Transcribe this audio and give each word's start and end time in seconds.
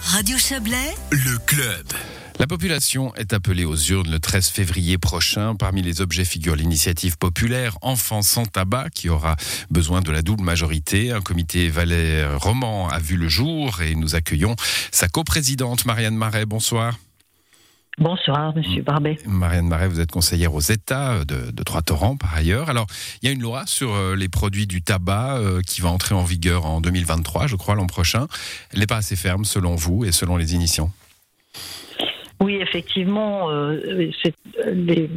Radio 0.00 0.36
Chablais, 0.36 0.94
Le 1.12 1.38
club. 1.46 1.86
La 2.40 2.48
population 2.48 3.14
est 3.14 3.32
appelée 3.32 3.64
aux 3.64 3.76
urnes 3.76 4.10
le 4.10 4.18
13 4.18 4.48
février 4.48 4.98
prochain. 4.98 5.54
Parmi 5.54 5.82
les 5.82 6.00
objets 6.00 6.24
figure 6.24 6.56
l'initiative 6.56 7.16
populaire 7.16 7.78
Enfants 7.82 8.22
sans 8.22 8.46
tabac 8.46 8.90
qui 8.90 9.08
aura 9.08 9.36
besoin 9.70 10.00
de 10.00 10.10
la 10.10 10.22
double 10.22 10.42
majorité. 10.42 11.12
Un 11.12 11.20
comité 11.20 11.68
Valais 11.68 12.26
roman 12.26 12.88
a 12.88 12.98
vu 12.98 13.16
le 13.16 13.28
jour 13.28 13.80
et 13.80 13.94
nous 13.94 14.16
accueillons 14.16 14.56
sa 14.90 15.08
coprésidente 15.08 15.84
Marianne 15.84 16.16
Marais. 16.16 16.46
Bonsoir. 16.46 16.98
Bonsoir, 17.98 18.54
Monsieur 18.54 18.82
Barbet. 18.82 19.18
Marianne 19.26 19.66
Marais, 19.66 19.88
vous 19.88 19.98
êtes 20.00 20.12
conseillère 20.12 20.54
aux 20.54 20.60
États 20.60 21.24
de, 21.24 21.50
de 21.50 21.62
Trois-Torrents 21.64 22.16
par 22.16 22.34
ailleurs. 22.34 22.70
Alors, 22.70 22.86
il 23.22 23.26
y 23.26 23.28
a 23.28 23.34
une 23.34 23.42
loi 23.42 23.64
sur 23.66 23.92
euh, 23.94 24.14
les 24.14 24.28
produits 24.28 24.66
du 24.68 24.82
tabac 24.82 25.38
euh, 25.38 25.60
qui 25.62 25.80
va 25.80 25.88
entrer 25.88 26.14
en 26.14 26.22
vigueur 26.22 26.64
en 26.64 26.80
2023, 26.80 27.48
je 27.48 27.56
crois, 27.56 27.74
l'an 27.74 27.86
prochain. 27.86 28.28
Elle 28.72 28.78
n'est 28.80 28.86
pas 28.86 28.96
assez 28.98 29.16
ferme 29.16 29.44
selon 29.44 29.74
vous 29.74 30.04
et 30.04 30.12
selon 30.12 30.36
les 30.36 30.54
initiants 30.54 30.90
Oui, 32.40 32.54
effectivement, 32.60 33.50
euh, 33.50 34.10
cette, 34.22 34.36
les- 34.72 35.10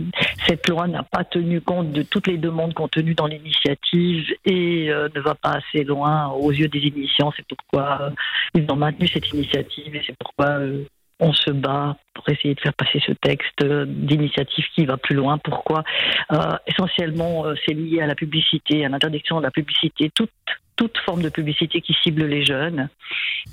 cette 0.48 0.68
loi 0.68 0.88
n'a 0.88 1.04
pas 1.04 1.24
tenu 1.24 1.62
compte 1.62 1.91
de 1.91 2.02
toutes 2.02 2.26
les 2.26 2.40
demandes 2.40 2.74
contenues 2.74 3.13
dans 3.13 3.27
l'initiative 3.27 4.26
et 4.44 4.90
euh, 4.90 5.08
ne 5.16 5.22
va 5.22 5.36
pas 5.36 5.60
assez 5.60 5.84
loin 5.84 6.30
aux 6.30 6.52
yeux 6.52 6.68
des 6.68 6.80
initiants. 6.80 7.32
C'est 7.38 7.46
pourquoi 7.48 8.02
euh, 8.02 8.10
ils 8.55 8.66
ont 8.72 8.76
maintenu 8.76 9.08
cette 9.08 9.30
initiative 9.30 9.96
et 9.96 10.02
c'est 10.08 10.18
pourquoi 10.18 10.48
euh, 10.60 10.84
on 11.22 11.34
se 11.34 11.52
bat 11.52 11.96
pour 12.14 12.28
essayer 12.30 12.56
de 12.56 12.60
faire 12.60 12.74
passer 12.74 13.02
ce 13.06 13.14
texte 13.14 13.64
d'initiative 13.64 14.66
qui 14.76 14.86
va 14.86 14.98
plus 14.98 15.16
loin. 15.16 15.38
Pourquoi? 15.38 15.84
Euh, 16.32 16.58
Essentiellement, 16.66 17.46
euh, 17.46 17.54
c'est 17.66 17.74
lié 17.74 18.02
à 18.02 18.08
la 18.08 18.16
publicité, 18.16 18.84
à 18.84 18.90
l'interdiction 18.90 19.38
de 19.38 19.44
la 19.44 19.52
publicité, 19.52 20.12
toute 20.14 20.32
toute 20.78 20.98
forme 21.06 21.22
de 21.22 21.30
publicité 21.30 21.80
qui 21.80 21.96
cible 22.02 22.26
les 22.26 22.44
jeunes. 22.44 22.90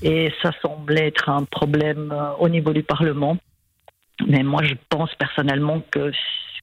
Et 0.03 0.33
ça 0.43 0.51
semble 0.63 0.99
être 0.99 1.29
un 1.29 1.45
problème 1.45 2.11
euh, 2.11 2.31
au 2.39 2.49
niveau 2.49 2.73
du 2.73 2.83
Parlement. 2.83 3.37
Mais 4.27 4.43
moi, 4.43 4.63
je 4.65 4.75
pense 4.89 5.15
personnellement 5.17 5.83
que 5.91 6.11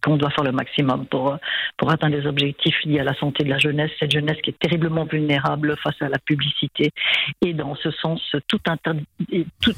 qu'on 0.05 0.17
doit 0.17 0.29
faire 0.29 0.43
le 0.43 0.51
maximum 0.51 1.05
pour 1.07 1.33
euh, 1.33 1.37
pour 1.77 1.89
atteindre 1.91 2.15
les 2.15 2.25
objectifs 2.27 2.75
liés 2.85 2.99
à 2.99 3.03
la 3.03 3.15
santé 3.15 3.43
de 3.43 3.49
la 3.49 3.57
jeunesse, 3.57 3.89
cette 3.99 4.11
jeunesse 4.11 4.37
qui 4.43 4.51
est 4.51 4.59
terriblement 4.59 5.05
vulnérable 5.05 5.75
face 5.83 5.95
à 5.99 6.07
la 6.07 6.19
publicité. 6.19 6.91
Et 7.45 7.53
dans 7.53 7.75
ce 7.75 7.91
sens, 7.91 8.21
toute, 8.47 8.63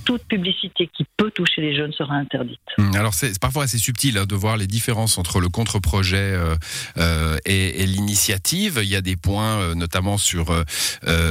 toute, 0.05 0.23
publicité 0.27 0.89
qui 0.95 1.05
peut 1.15 1.31
toucher 1.31 1.61
les 1.61 1.75
jeunes 1.75 1.93
sera 1.93 2.15
interdite. 2.15 2.59
Hum, 2.77 2.91
Alors 2.95 3.13
c'est 3.13 3.39
parfois 3.39 3.63
assez 3.63 3.77
subtil 3.77 4.17
hein, 4.17 4.25
de 4.25 4.35
voir 4.35 4.57
les 4.57 4.67
différences 4.67 5.17
entre 5.17 5.39
le 5.39 5.49
contre-projet 5.49 6.17
euh, 6.17 6.55
euh, 6.97 7.37
et, 7.45 7.85
l'initiative. 7.85 8.79
Il 8.83 8.89
y 8.89 8.95
a 8.95 9.01
des 9.01 9.15
points, 9.15 9.73
notamment 9.75 10.17
sur 10.17 10.47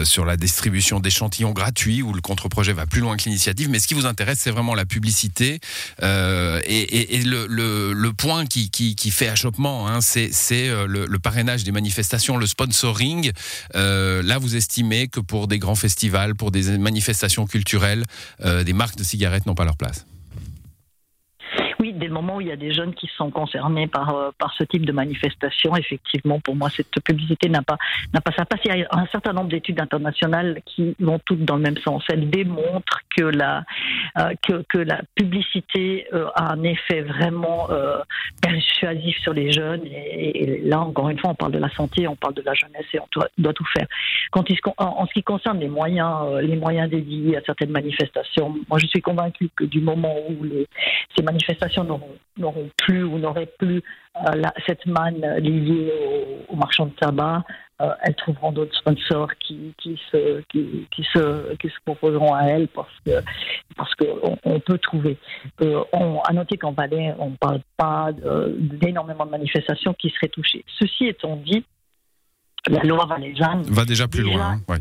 sur 0.05 0.25
la 0.25 0.36
distribution 0.36 1.00
d'échantillons 1.00 1.53
gratuits, 1.53 2.03
où 2.03 2.12
le 2.12 2.20
contre-projet 2.20 2.72
va 2.72 2.86
plus 2.86 3.00
loin 3.00 3.16
que 3.16 3.25
l'initiative. 3.25 3.69
Mais 3.69 3.78
ce 3.78 3.86
qui 3.86 3.94
vous 3.94 4.06
intéresse, 4.06 4.38
c'est 4.38 4.50
vraiment 4.50 4.75
la 4.75 4.86
publicité 4.86 5.60
et, 6.03 7.22
le, 7.25 8.10
point 8.12 8.47
qui, 8.47 8.70
qui 8.94 9.10
fait 9.10 9.28
achoppement, 9.28 9.88
hein, 9.88 10.00
c'est 10.00 10.30
euh, 10.52 10.86
le, 10.86 11.06
le 11.06 11.18
parrainage 11.18 11.64
des 11.64 11.72
manifestations, 11.72 12.36
le 12.36 12.46
sponsoring. 12.46 13.32
Euh, 13.74 14.22
là, 14.22 14.38
vous 14.38 14.56
estimez 14.56 15.08
que 15.08 15.20
pour 15.20 15.48
des 15.48 15.58
grands 15.58 15.74
festivals, 15.74 16.34
pour 16.34 16.50
des 16.50 16.78
manifestations 16.78 17.46
culturelles, 17.46 18.04
euh, 18.44 18.64
des 18.64 18.72
marques 18.72 18.96
de 18.96 19.04
cigarettes 19.04 19.46
n'ont 19.46 19.54
pas 19.54 19.64
leur 19.64 19.76
place. 19.76 20.06
Dès 21.97 22.06
le 22.06 22.12
moment 22.12 22.36
où 22.36 22.41
il 22.41 22.48
y 22.48 22.52
a 22.52 22.56
des 22.56 22.72
jeunes 22.72 22.94
qui 22.94 23.08
sont 23.16 23.30
concernés 23.30 23.86
par, 23.86 24.14
euh, 24.14 24.30
par 24.39 24.52
ce 24.55 24.64
type 24.64 24.84
de 24.84 24.92
manifestation, 24.92 25.75
effectivement, 25.77 26.41
pour 26.41 26.55
moi, 26.55 26.69
cette 26.69 26.91
publicité 27.03 27.48
n'a 27.48 27.62
pas, 27.62 27.78
n'a 28.12 28.20
pas 28.20 28.33
sa 28.36 28.44
place. 28.44 28.61
Il 28.64 28.77
y 28.77 28.83
a 28.83 28.88
un 28.91 29.06
certain 29.06 29.33
nombre 29.33 29.48
d'études 29.48 29.80
internationales 29.80 30.61
qui 30.66 30.94
vont 31.00 31.19
toutes 31.25 31.44
dans 31.44 31.56
le 31.56 31.62
même 31.62 31.78
sens. 31.78 32.05
Elles 32.11 32.28
démontrent 32.28 33.00
que 33.16 33.25
la, 33.25 33.64
euh, 34.19 34.34
que, 34.42 34.78
la 34.78 35.00
publicité 35.14 36.06
euh, 36.12 36.28
a 36.34 36.53
un 36.53 36.62
effet 36.62 37.00
vraiment 37.00 37.69
persuasif 38.42 39.19
sur 39.20 39.33
les 39.33 39.50
jeunes. 39.50 39.83
Et, 39.86 40.60
là, 40.64 40.81
encore 40.81 41.08
une 41.08 41.19
fois, 41.19 41.31
on 41.31 41.34
parle 41.34 41.53
de 41.53 41.59
la 41.59 41.70
santé, 41.70 42.06
on 42.06 42.16
parle 42.16 42.34
de 42.34 42.43
la 42.43 42.54
jeunesse 42.54 42.87
et 42.93 43.00
on 43.00 43.06
doit, 43.38 43.53
tout 43.54 43.65
faire. 43.72 43.87
En, 44.76 45.06
ce 45.06 45.12
qui 45.12 45.22
concerne 45.22 45.59
les 45.59 45.69
moyens, 45.69 46.41
les 46.43 46.56
moyens 46.56 46.91
dédiés 46.91 47.37
à 47.38 47.41
certaines 47.44 47.70
manifestations, 47.70 48.54
moi, 48.69 48.78
je 48.78 48.87
suis 48.87 49.00
convaincue 49.00 49.49
que 49.56 49.65
du 49.65 49.81
moment 49.81 50.15
où 50.28 50.44
ces 51.16 51.22
manifestations 51.22 51.85
n'auront 51.86 52.70
plus 52.76 53.02
ou 53.04 53.19
n'auraient 53.19 53.50
plus 53.58 53.82
euh, 54.16 54.30
la- 54.34 54.52
cette 54.66 54.84
manne 54.86 55.20
liée 55.38 55.92
aux, 56.48 56.52
aux 56.52 56.56
marchands 56.56 56.86
de 56.86 56.92
tabac, 56.92 57.44
euh, 57.82 57.91
elles 58.02 58.14
trouveront 58.14 58.52
d'autres 58.52 58.74
sponsors 58.76 59.28
qui, 59.38 59.74
qui, 59.78 60.00
se, 60.10 60.41
qui, 60.50 60.86
qui, 60.91 61.02
se, 61.14 61.54
qui 61.56 61.69
se 61.69 61.75
proposeront 61.84 62.32
à 62.34 62.44
elles 62.44 62.69
parce 62.69 62.88
que 63.04 63.10
parce 63.76 63.94
qu'on 63.94 64.36
on 64.44 64.60
peut 64.60 64.78
trouver. 64.78 65.19
Euh, 65.62 65.82
on, 65.92 66.20
à 66.20 66.32
noter 66.32 66.56
qu'en 66.56 66.72
Valais, 66.72 67.14
on 67.19 67.30
ne 67.30 67.36
parle 67.36 67.60
pas 67.76 68.10
d'énormément 68.58 69.26
de 69.26 69.30
manifestations 69.30 69.92
qui 69.94 70.08
seraient 70.10 70.28
touchées. 70.28 70.64
Ceci 70.78 71.04
étant 71.06 71.36
dit, 71.36 71.64
la 72.69 72.82
loi 72.82 73.04
valaisanne 73.06 73.62
Va 73.64 73.84
déjà 73.84 74.08
plus 74.08 74.25
Déjà, 74.25 74.36
loin. 74.36 74.52
hein, 74.52 74.60
ouais. 74.69 74.78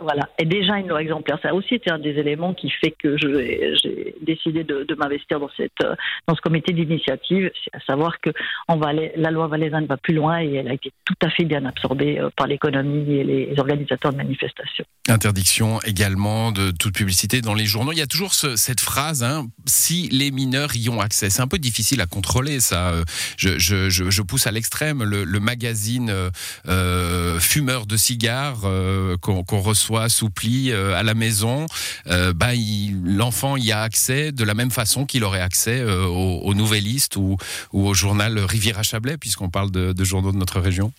Voilà, 0.00 0.28
et 0.38 0.44
déjà 0.44 0.76
une 0.78 0.88
loi 0.88 1.00
exemplaire. 1.00 1.38
Ça 1.40 1.50
a 1.50 1.54
aussi 1.54 1.76
été 1.76 1.90
un 1.90 1.98
des 2.00 2.10
éléments 2.10 2.52
qui 2.52 2.68
fait 2.68 2.90
que 2.90 3.16
j'ai 3.16 4.14
décidé 4.22 4.64
de, 4.64 4.94
m'investir 4.98 5.38
dans 5.38 5.48
euh, 5.60 5.94
dans 6.26 6.34
ce 6.34 6.40
comité 6.40 6.72
d'initiative, 6.72 7.50
à 7.72 7.78
savoir 7.80 8.20
que 8.20 8.30
la 8.68 9.30
loi 9.30 9.46
valaisanne 9.46 9.86
va 9.86 9.96
plus 9.96 10.14
loin 10.14 10.40
et 10.42 10.54
elle 10.54 10.68
a 10.68 10.74
été 10.74 10.92
tout 11.04 11.14
à 11.22 11.30
fait 11.30 11.44
bien 11.44 11.64
absorbée 11.64 12.18
euh, 12.18 12.28
par 12.36 12.48
l'économie 12.48 13.14
et 13.14 13.24
les 13.24 13.54
organisateurs 13.58 14.12
de 14.12 14.16
manifestations. 14.16 14.84
Interdiction 15.08 15.80
également 15.82 16.50
de 16.50 16.72
toute 16.72 16.94
publicité 16.94 17.40
dans 17.40 17.54
les 17.54 17.64
journaux. 17.64 17.92
Il 17.92 17.98
y 17.98 18.02
a 18.02 18.06
toujours 18.06 18.34
ce- 18.34 18.56
cette 18.56 18.80
phrase, 18.80 19.22
hein, 19.22 19.46
si 19.66 20.08
les 20.08 20.32
mineurs 20.32 20.74
y 20.74 20.88
ont 20.88 21.00
accès. 21.00 21.30
C'est 21.30 21.42
un 21.42 21.48
peu 21.48 21.58
difficile 21.58 22.00
à 22.00 22.06
contrôler, 22.06 22.58
ça. 22.58 22.90
Euh, 22.90 23.04
Je, 23.38 24.22
pousse 24.22 24.46
à 24.48 24.50
l'extrême. 24.50 25.04
Le, 25.04 25.38
magazine 25.38 26.12
fumeur 27.38 27.86
de 27.86 27.96
cigares 27.96 28.62
qu'on 29.22 29.44
qu'on 29.44 29.60
reçoit 29.68 30.08
sous 30.08 30.30
pli 30.30 30.70
euh, 30.70 30.94
à 30.96 31.02
la 31.02 31.14
maison, 31.14 31.66
bah, 32.34 32.52
l'enfant 33.04 33.56
y 33.56 33.72
a 33.72 33.82
accès 33.82 34.32
de 34.32 34.44
la 34.44 34.54
même 34.54 34.70
façon 34.70 35.06
qu'il 35.06 35.24
aurait 35.24 35.40
accès 35.40 35.80
euh, 35.80 36.06
au, 36.06 36.40
au 36.48 36.54
Nouvelliste 36.54 37.16
ou, 37.16 37.36
au 37.72 37.94
journal 37.94 38.38
Riviera-Chablais, 38.38 39.18
puisqu'on 39.18 39.50
parle 39.50 39.70
de, 39.70 39.92
de 39.92 40.04
journaux 40.04 40.32
de 40.32 40.36
notre 40.36 40.60
région. 40.60 40.92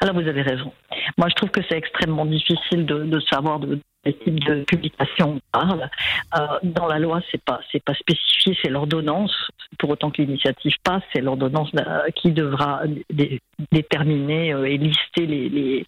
Alors 0.00 0.14
vous 0.14 0.28
avez 0.28 0.42
raison. 0.42 0.72
Moi, 1.18 1.28
je 1.30 1.34
trouve 1.34 1.50
que 1.50 1.60
c'est 1.68 1.76
extrêmement 1.76 2.26
difficile 2.26 2.86
de, 2.86 3.04
de 3.04 3.20
savoir 3.20 3.58
de 3.60 3.80
quel 4.02 4.16
type 4.18 4.40
de 4.44 4.64
publication 4.64 5.36
on 5.36 5.58
parle. 5.58 5.90
Euh, 6.38 6.46
dans 6.62 6.86
la 6.86 6.98
loi, 6.98 7.20
c'est 7.30 7.42
pas 7.42 7.60
c'est 7.70 7.82
pas 7.82 7.94
spécifié, 7.94 8.56
c'est 8.62 8.70
l'ordonnance. 8.70 9.32
Pour 9.78 9.90
autant 9.90 10.10
que 10.10 10.22
l'initiative 10.22 10.74
passe, 10.82 11.02
c'est 11.12 11.20
l'ordonnance 11.20 11.70
euh, 11.76 12.08
qui 12.16 12.32
devra 12.32 12.82
dé- 13.10 13.40
déterminer 13.72 14.52
euh, 14.52 14.64
et 14.64 14.78
lister 14.78 15.26
les, 15.26 15.48
les, 15.48 15.84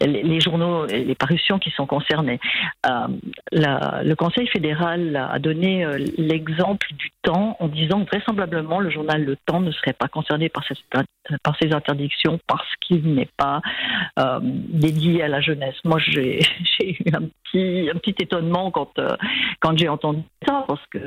les, 0.00 0.40
journaux 0.40 0.86
les 0.86 1.14
parutions 1.14 1.58
qui 1.58 1.70
sont 1.70 1.86
concernés. 1.86 2.40
Le 3.52 4.14
Conseil 4.14 4.46
fédéral 4.48 5.16
a 5.16 5.38
donné 5.38 5.86
l'exemple 6.18 6.86
du 6.94 7.10
temps 7.22 7.56
en 7.60 7.68
disant 7.68 8.04
que 8.04 8.10
vraisemblablement 8.10 8.80
le 8.80 8.90
journal 8.90 9.24
Le 9.24 9.36
Temps 9.36 9.60
ne 9.60 9.70
serait 9.70 9.92
pas 9.92 10.08
concerné 10.08 10.48
par, 10.48 10.64
cette, 10.66 10.78
par 11.42 11.56
ces 11.60 11.72
interdictions 11.72 12.38
parce 12.46 12.68
qu'il 12.80 13.14
n'est 13.14 13.28
pas 13.36 13.60
dédié 14.42 15.22
à 15.22 15.28
la 15.28 15.40
jeunesse. 15.40 15.76
Moi, 15.84 15.98
j'ai 16.00 16.40
eu 16.80 17.14
un 17.14 17.28
un 17.58 17.98
petit 17.98 18.14
étonnement 18.22 18.70
quand, 18.70 18.98
euh, 18.98 19.16
quand 19.60 19.76
j'ai 19.76 19.88
entendu 19.88 20.22
ça, 20.46 20.64
parce 20.66 20.84
que 20.86 20.98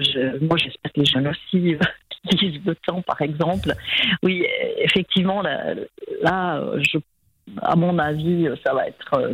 moi, 0.44 0.58
j'espère 0.58 0.92
que 0.94 1.00
les 1.00 1.06
jeunes 1.06 1.28
aussi 1.28 1.78
lisent 2.42 2.62
le 2.66 2.76
temps, 2.76 3.02
par 3.02 3.22
exemple. 3.22 3.74
Oui, 4.24 4.46
effectivement, 4.78 5.42
là, 5.42 5.76
à 7.62 7.76
mon 7.76 8.00
avis, 8.00 8.48
ça 8.66 8.74
va 8.74 8.88
être, 8.88 9.14
euh, 9.16 9.34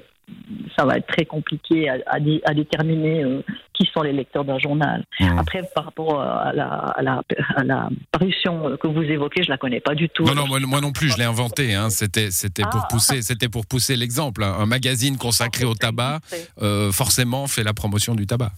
ça 0.77 0.85
va 0.85 0.97
être 0.97 1.07
très 1.07 1.25
compliqué 1.25 1.89
à, 1.89 1.97
à 2.05 2.19
dé- 2.19 2.41
à 2.45 2.53
déterminer 2.53 3.23
euh, 3.23 3.41
qui 3.81 3.89
sont 3.93 4.01
les 4.03 4.13
lecteurs 4.13 4.45
d'un 4.45 4.59
journal. 4.59 5.03
Mmh. 5.19 5.37
Après, 5.39 5.61
par 5.73 5.85
rapport 5.85 6.21
à 6.21 6.53
la, 6.53 6.65
à, 6.65 7.01
la, 7.01 7.21
à 7.55 7.63
la 7.63 7.89
parution 8.11 8.77
que 8.77 8.87
vous 8.87 9.01
évoquez, 9.01 9.43
je 9.43 9.49
la 9.49 9.57
connais 9.57 9.79
pas 9.79 9.95
du 9.95 10.07
tout. 10.09 10.23
Non, 10.23 10.35
non, 10.35 10.47
moi, 10.47 10.59
moi 10.59 10.81
non 10.81 10.91
plus, 10.91 11.09
je 11.11 11.17
l'ai 11.17 11.23
inventé. 11.23 11.73
Hein. 11.73 11.89
C'était, 11.89 12.29
c'était 12.31 12.63
pour 12.63 12.81
Ah. 12.83 12.87
pousser, 12.89 13.21
c'était 13.21 13.49
pour 13.49 13.65
pousser 13.65 13.95
l'exemple. 13.95 14.43
Un 14.43 14.65
magazine 14.65 15.17
consacré 15.17 15.65
au 15.65 15.73
tabac, 15.73 16.19
euh, 16.61 16.91
forcément, 16.91 17.47
fait 17.47 17.63
la 17.63 17.73
promotion 17.73 18.13
du 18.13 18.27
tabac. 18.27 18.51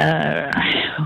Euh, 0.00 0.50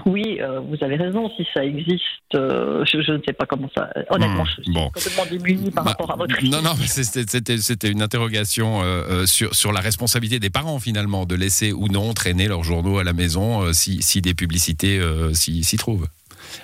oui, 0.07 0.39
euh, 0.41 0.61
vous 0.61 0.77
avez 0.83 0.97
raison. 0.97 1.31
Si 1.37 1.47
ça 1.55 1.65
existe, 1.65 2.03
euh, 2.35 2.85
je, 2.85 3.01
je 3.03 3.13
ne 3.13 3.21
sais 3.27 3.33
pas 3.33 3.47
comment 3.47 3.71
ça. 3.77 3.89
Honnêtement, 4.11 4.45
Hmm, 4.45 4.47
je 4.59 4.63
suis 4.63 4.73
bon. 4.73 4.91
complètement 4.91 5.27
démunie 5.31 5.71
par 5.71 5.85
Bah, 5.85 5.91
rapport 5.93 6.11
à 6.13 6.17
votre. 6.17 6.35
Non, 6.45 6.63
non, 6.63 6.75
c'était, 6.87 7.91
une 7.91 8.03
interrogation 8.03 8.83
euh, 8.83 9.27
sur, 9.27 9.55
sur 9.55 9.73
la 9.73 9.81
responsabilité 9.81 10.39
des 10.41 10.51
parents, 10.51 10.79
finalement, 10.79 11.27
de 11.27 11.35
laisser 11.35 11.73
ou 11.73 11.89
non 11.89 12.13
traîner 12.15 12.49
leurs 12.49 12.65
journaux 12.65 12.99
à 12.99 13.05
la 13.05 13.13
maison 13.13 13.73
si, 13.73 14.03
si 14.03 14.21
des 14.21 14.35
publicités 14.35 15.01
s'y, 15.33 15.65
s'y 15.65 15.77
trouvent. 15.77 16.07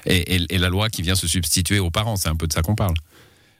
Et, 0.06 0.34
et- 0.36 0.54
et 0.54 0.58
la 0.58 0.68
loi 0.68 0.88
qui 0.88 1.02
vient 1.02 1.14
se 1.14 1.26
substituer 1.26 1.78
aux 1.78 1.90
parents, 1.90 2.16
c'est 2.16 2.28
un 2.28 2.36
peu 2.36 2.46
de 2.46 2.52
ça 2.52 2.62
qu'on 2.62 2.74
parle. 2.74 2.94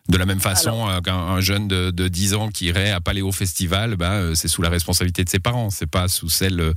De 0.08 0.16
la 0.16 0.26
même 0.26 0.40
façon 0.40 0.88
qu'un 1.04 1.40
jeune 1.40 1.68
de, 1.68 1.90
de, 1.90 2.08
10 2.08 2.34
ans 2.34 2.48
qui 2.48 2.66
irait 2.66 2.90
à 2.90 3.00
Paléo 3.00 3.30
Festival, 3.32 3.96
ben, 3.96 4.34
c'est 4.34 4.48
sous 4.48 4.60
la 4.62 4.68
responsabilité 4.68 5.22
de 5.24 5.28
ses 5.28 5.38
parents, 5.38 5.70
c'est 5.70 5.88
pas 5.90 6.08
sous 6.08 6.28
celle 6.28 6.72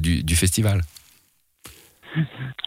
du, 0.00 0.22
du 0.24 0.36
festival. 0.36 0.80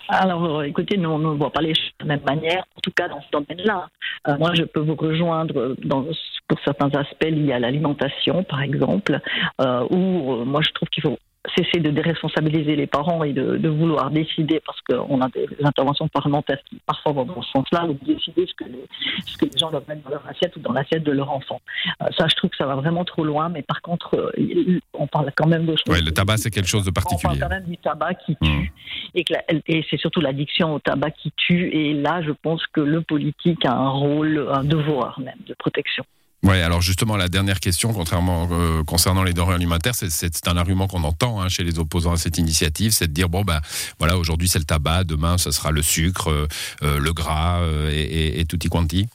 Alors, 0.09 0.63
écoutez, 0.63 0.97
nous, 0.97 1.17
ne 1.17 1.37
voit 1.37 1.51
pas 1.51 1.61
les 1.61 1.73
choses 1.73 1.91
de 1.99 2.07
la 2.07 2.15
même 2.15 2.25
manière, 2.25 2.63
en 2.75 2.81
tout 2.81 2.91
cas 2.91 3.07
dans 3.07 3.21
ce 3.21 3.29
domaine-là. 3.31 3.87
Euh, 4.27 4.37
moi, 4.37 4.51
je 4.53 4.63
peux 4.63 4.79
vous 4.79 4.95
rejoindre 4.95 5.75
dans, 5.83 6.05
pour 6.47 6.59
certains 6.63 6.89
aspects 6.89 7.25
liés 7.25 7.53
à 7.53 7.59
l'alimentation, 7.59 8.43
par 8.43 8.61
exemple, 8.61 9.19
euh, 9.61 9.87
où 9.89 10.33
euh, 10.33 10.45
moi, 10.45 10.61
je 10.61 10.71
trouve 10.71 10.89
qu'il 10.89 11.03
faut 11.03 11.17
cesser 11.55 11.79
de 11.79 11.91
déresponsabiliser 11.91 12.75
les 12.75 12.87
parents 12.87 13.23
et 13.23 13.33
de, 13.33 13.67
vouloir 13.67 14.09
décider, 14.11 14.61
parce 14.65 14.79
qu'on 14.81 15.21
a 15.21 15.29
des 15.29 15.47
interventions 15.63 16.07
parlementaires 16.07 16.59
qui 16.69 16.79
parfois 16.85 17.11
vont 17.11 17.25
dans 17.25 17.41
ce 17.41 17.51
sens-là, 17.51 17.87
de 17.87 17.93
décider 18.05 18.45
ce 18.47 18.53
que, 18.53 18.69
les, 18.69 18.85
ce 19.25 19.37
que 19.37 19.45
les 19.45 19.57
gens 19.57 19.69
doivent 19.69 19.87
mettre 19.87 20.03
dans 20.03 20.11
leur 20.11 20.27
assiette 20.27 20.55
ou 20.55 20.59
dans 20.59 20.71
l'assiette 20.71 21.03
de 21.03 21.11
leur 21.11 21.31
enfant. 21.31 21.61
Euh, 22.01 22.07
ça, 22.17 22.27
je 22.27 22.35
trouve 22.35 22.49
que 22.49 22.57
ça 22.57 22.65
va 22.65 22.75
vraiment 22.75 23.05
trop 23.05 23.23
loin, 23.23 23.49
mais 23.49 23.61
par 23.61 23.81
contre, 23.81 24.15
euh, 24.15 24.79
on 24.93 25.07
parle 25.07 25.31
quand 25.35 25.47
même 25.47 25.65
de 25.65 25.75
choses. 25.75 25.83
Oui, 25.89 26.01
le 26.03 26.11
tabac, 26.11 26.37
c'est 26.37 26.51
quelque 26.51 26.69
chose 26.69 26.85
de 26.85 26.91
particulier. 26.91 27.35
On 27.35 27.39
parle 27.39 27.39
quand 27.39 27.55
même 27.55 27.69
du 27.69 27.77
tabac 27.77 28.13
qui 28.25 28.35
tue, 28.37 28.49
mmh. 28.49 28.67
et, 29.15 29.25
et 29.67 29.85
c'est 29.89 29.97
surtout 29.97 30.21
l'addiction 30.21 30.73
au 30.73 30.79
tabac 30.79 31.11
qui 31.11 31.31
tue, 31.35 31.69
et 31.69 31.93
là, 31.93 32.21
je 32.21 32.31
pense 32.31 32.65
que 32.67 32.81
le 32.81 33.01
politique 33.01 33.65
a 33.65 33.73
un 33.73 33.89
rôle, 33.89 34.47
un 34.51 34.63
devoir 34.63 35.19
même 35.19 35.39
de 35.47 35.53
protection. 35.53 36.05
Oui, 36.47 36.61
alors 36.61 36.79
justement, 36.79 37.17
la 37.17 37.27
dernière 37.27 37.59
question, 37.59 37.91
contrairement 37.91 38.47
euh, 38.51 38.83
concernant 38.83 39.23
les 39.23 39.33
denrées 39.33 39.55
alimentaires, 39.55 39.95
c'est 39.95 40.47
un 40.47 40.57
argument 40.57 40.85
qu'on 40.85 41.03
entend 41.03 41.41
hein, 41.41 41.49
chez 41.49 41.63
les 41.63 41.79
opposants 41.79 42.11
à 42.11 42.17
cette 42.17 42.37
initiative, 42.37 42.91
c'est 42.91 43.07
de 43.07 43.13
dire 43.13 43.29
bon 43.29 43.41
ben 43.41 43.59
voilà, 43.97 44.15
aujourd'hui 44.15 44.47
c'est 44.47 44.59
le 44.59 44.65
tabac, 44.65 45.05
demain 45.05 45.39
ce 45.39 45.49
sera 45.49 45.71
le 45.71 45.81
sucre, 45.81 46.29
euh, 46.29 46.45
euh, 46.83 46.99
le 46.99 47.13
gras 47.13 47.61
et, 47.91 48.39
et, 48.39 48.45
tutti 48.45 48.69
quanti. 48.69 49.07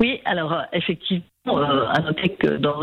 Oui, 0.00 0.20
alors 0.24 0.60
effectivement, 0.72 1.22
à 1.46 2.00
noter 2.00 2.30
que 2.30 2.56
dans 2.56 2.82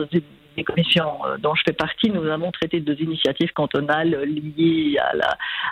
les 0.55 0.63
commissions 0.63 1.17
dont 1.39 1.53
je 1.53 1.63
fais 1.65 1.73
partie, 1.73 2.09
nous 2.09 2.25
avons 2.27 2.51
traité 2.51 2.79
deux 2.79 2.95
initiatives 3.01 3.51
cantonales 3.51 4.17
liées 4.23 4.95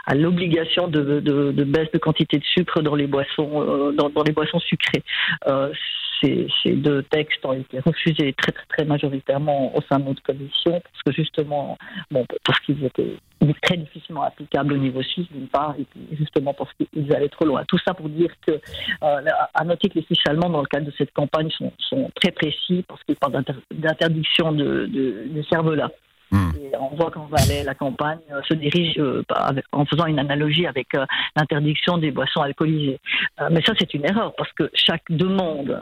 à 0.06 0.16
l'obligation 0.16 0.90
de, 0.90 1.22
baisse 1.64 1.92
de 1.94 1.98
quantité 1.98 2.40
de 2.40 2.44
sucre 2.44 2.82
dans 2.82 2.96
les 2.96 3.08
boissons, 3.08 3.94
dans 3.94 4.24
les 4.24 4.34
boissons 4.34 4.60
sucrées 4.60 5.04
ces, 6.22 6.48
deux 6.66 7.04
textes 7.04 7.46
ont 7.46 7.54
été 7.54 7.80
refusés 7.80 8.34
très, 8.34 8.52
très, 8.52 8.66
très 8.66 8.86
majoritairement 8.86 9.76
au 9.76 9.82
sein 9.82 10.00
de 10.00 10.06
notre 10.06 10.24
commission, 10.24 10.82
parce 10.82 11.04
que 11.06 11.12
justement, 11.12 11.78
bon, 12.12 12.26
parce 12.46 12.60
qu'ils 12.62 12.84
étaient 12.84 13.16
très 13.62 13.78
difficilement 13.78 14.24
applicables 14.24 14.74
au 14.74 14.78
niveau 14.78 15.02
suisse, 15.02 15.28
d'une 15.32 15.48
part, 15.48 15.76
et 15.80 15.86
puis 15.86 16.18
justement 16.18 16.54
parce 16.54 16.72
qu'ils 16.74 17.14
allaient 17.14 17.30
trop 17.30 17.46
loin. 17.46 17.64
Tout 17.68 17.80
ça 17.86 17.94
pour 17.94 18.10
dire 18.10 18.32
que, 18.46 18.52
euh, 18.52 19.22
à 19.54 19.64
noter 19.64 19.90
que 19.90 19.96
les 19.96 20.06
Suisses 20.06 20.20
allemands, 20.28 20.50
dans 20.50 20.62
le 20.62 20.68
cadre 20.68 20.86
de 20.86 20.94
cette 20.98 21.14
campagne, 21.14 21.50
sont, 21.50 21.72
très 22.16 22.32
précis, 22.32 22.84
parce 22.88 23.04
qu'ils 23.04 23.16
parlent 23.16 23.44
d'interdiction 23.72 24.52
de, 24.52 24.86
de, 24.86 25.28
de 25.28 25.42
cervelas. 25.44 25.90
Hmm. 26.32 26.52
on 26.80 26.96
voit 26.96 27.10
qu'en 27.10 27.26
Valais, 27.26 27.64
la 27.64 27.74
campagne 27.74 28.20
euh, 28.32 28.42
se 28.48 28.54
dirige 28.54 29.00
euh, 29.00 29.24
en 29.72 29.86
faisant 29.86 30.06
une 30.06 30.20
analogie 30.20 30.68
avec 30.68 30.94
euh, 30.94 31.04
l'interdiction 31.36 31.98
des 31.98 32.12
boissons 32.12 32.42
alcoolisées. 32.42 33.00
mais 33.50 33.62
ça, 33.66 33.74
c'est 33.80 33.92
une 33.96 34.06
erreur 34.06 34.36
parce 34.36 34.52
que 34.54 34.70
chaque 34.76 35.04
demande, 35.10 35.82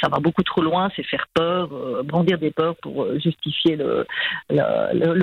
ça 0.00 0.08
va 0.08 0.18
beaucoup 0.18 0.42
trop 0.42 0.60
loin, 0.60 0.90
c'est 0.94 1.04
faire 1.04 1.26
peur, 1.32 1.70
brandir 2.04 2.38
des 2.38 2.50
peurs 2.50 2.76
pour 2.76 3.06
justifier 3.18 3.76
le, 3.76 4.06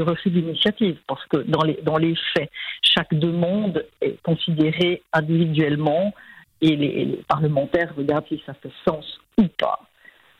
refus 0.03 0.31
d'initiative. 0.31 0.97
Parce 1.07 1.25
que 1.27 1.37
dans 1.37 1.63
les, 1.63 1.79
dans 1.83 1.97
les 1.97 2.15
faits, 2.33 2.49
chaque 2.81 3.13
demande 3.13 3.85
est 4.01 4.21
considérée 4.23 5.03
individuellement 5.13 6.13
et 6.61 6.75
les 6.75 7.19
parlementaires 7.27 7.93
regardent 7.95 8.25
si 8.27 8.41
ça 8.45 8.53
fait 8.55 8.71
sens 8.87 9.19
ou 9.37 9.47
pas. 9.59 9.79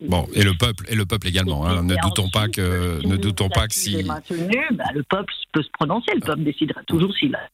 Bon, 0.02 0.28
et 0.34 0.44
le 0.44 0.54
peuple, 0.54 0.86
et 0.90 0.96
le 0.96 1.06
peuple 1.06 1.28
également. 1.28 1.66
Hein. 1.66 1.84
Ne 1.84 1.96
doutons 2.02 2.30
pas 2.30 2.48
que, 2.48 3.06
ne 3.06 3.16
doutons 3.16 3.50
pas 3.50 3.68
que 3.68 3.74
si. 3.74 4.04
Maintenu, 4.04 4.60
bah, 4.72 4.86
le 4.94 5.04
peuple 5.04 5.34
peut 5.54 5.64
se 5.64 5.70
prononcer. 5.74 6.14
Le 6.16 6.22
peuple 6.22 6.44
décidera 6.44 6.84
toujours 6.84 7.14
s'il 7.16 7.36
a 7.36 7.48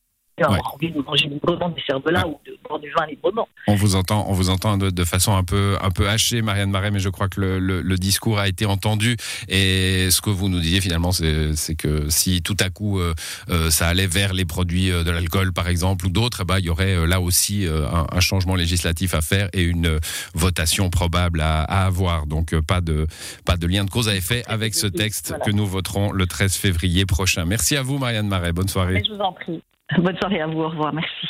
envie 0.48 0.92
de 0.92 1.02
manger 1.02 1.28
librement 1.28 1.70
des 1.70 1.82
ou 1.94 2.40
de 2.46 2.58
boire 2.68 2.80
du 2.80 2.92
vin 2.92 3.06
librement. 3.08 3.48
On 3.68 3.76
vous 3.76 3.96
entend, 3.96 4.26
on 4.28 4.34
vous 4.34 4.50
entend 4.50 4.78
de, 4.78 5.04
façon 5.04 5.36
un 5.36 5.44
peu, 5.44 5.78
un 5.82 5.92
peu 5.92 6.08
hachée, 6.08 6.42
Marianne 6.42 6.72
Marais, 6.72 6.92
mais 6.92 7.00
je 7.00 7.10
crois 7.10 7.30
que 7.30 7.42
le, 7.42 7.60
le, 7.60 7.98
discours 7.98 8.40
a 8.40 8.48
été 8.48 8.66
entendu. 8.66 9.18
Et 9.48 10.10
ce 10.12 10.22
que 10.22 10.30
vous 10.30 10.50
nous 10.50 10.60
disiez 10.60 10.82
finalement, 10.82 11.12
c'est 11.12 11.76
que 11.76 12.10
si 12.10 12.42
tout 12.42 12.58
à 12.60 12.70
coup 12.70 13.00
euh, 13.00 13.14
euh, 13.50 13.70
ça 13.70 13.88
allait 13.88 14.08
vers 14.08 14.34
les 14.34 14.46
produits 14.46 14.92
euh, 14.92 15.04
de 15.04 15.12
l'alcool, 15.12 15.54
par 15.54 15.68
exemple, 15.68 16.06
ou 16.06 16.10
d'autres, 16.10 16.46
bah, 16.46 16.60
il 16.60 16.66
y 16.66 16.70
aurait 16.70 17.08
là 17.08 17.22
aussi 17.22 17.66
un, 17.68 18.08
un, 18.12 18.20
changement 18.20 18.56
législatif 18.56 19.14
à 19.14 19.22
faire 19.22 19.50
et 19.54 19.64
une 19.64 20.00
votation 20.34 20.90
probable 20.90 21.42
à, 21.42 21.64
à 21.64 21.86
avoir. 21.86 22.26
Donc 22.26 22.60
pas 22.62 22.82
de, 22.82 23.08
pas 23.46 23.58
de 23.58 23.68
lien 23.68 23.84
de 23.86 23.90
cause 23.90 24.08
à 24.10 24.16
effet 24.16 24.44
avec 24.48 24.76
ce 24.76 24.88
texte 24.88 25.36
que 25.46 25.52
nous 25.52 25.66
voterons 25.66 26.12
le 26.12 26.26
13 26.28 26.56
février 26.56 27.06
prochain. 27.06 27.46
Merci 27.46 27.76
à 27.76 27.82
vous, 27.82 27.98
Marianne 27.98 28.28
Marais. 28.28 28.54
Bonne 28.54 28.68
soirée. 28.68 29.04
Je 29.06 29.14
vous 29.14 29.22
en 29.22 29.34
prie. 29.34 29.62
Bonne 29.98 30.18
soirée 30.18 30.42
à 30.42 30.48
vous. 30.48 30.62
Au 30.62 30.70
revoir. 30.70 30.94
Merci. 30.94 31.28